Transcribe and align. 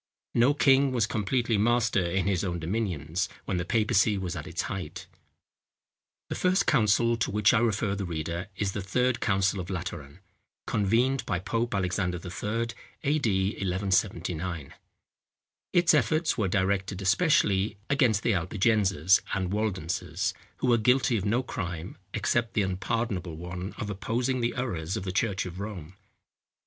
No 0.33 0.55
king 0.55 0.91
was 0.91 1.05
completely 1.05 1.59
master 1.59 2.03
in 2.03 2.25
his 2.25 2.43
own 2.43 2.57
dominions, 2.57 3.29
when 3.45 3.57
the 3.57 3.63
papacy 3.65 4.17
was 4.17 4.35
at 4.35 4.47
its 4.47 4.63
height. 4.63 5.05
The 6.29 6.33
first 6.33 6.65
council 6.65 7.15
to 7.17 7.29
which 7.29 7.53
I 7.53 7.59
refer 7.59 7.93
the 7.93 8.03
reader 8.03 8.47
is 8.55 8.71
The 8.71 8.81
Third 8.81 9.19
Council 9.19 9.59
of 9.59 9.69
Lateran, 9.69 10.19
convened 10.65 11.23
by 11.27 11.37
Pope 11.37 11.75
Alexander 11.75 12.17
III., 12.17 12.69
A.D. 13.03 13.49
1179. 13.51 14.73
Its 15.71 15.93
efforts 15.93 16.35
were 16.35 16.47
directed 16.47 16.99
especially 16.99 17.77
against 17.87 18.23
the 18.23 18.33
Albigenses 18.33 19.21
and 19.35 19.53
Waldenses, 19.53 20.33
who 20.57 20.67
were 20.69 20.79
guilty 20.79 21.15
of 21.15 21.25
no 21.25 21.43
crime, 21.43 21.95
except 22.15 22.55
the 22.55 22.63
unpardonable 22.63 23.37
one 23.37 23.73
of 23.77 23.87
opposing 23.87 24.41
the 24.41 24.55
errors 24.57 24.97
of 24.97 25.03
the 25.03 25.11
church 25.11 25.45
of 25.45 25.59
Rome. 25.59 25.93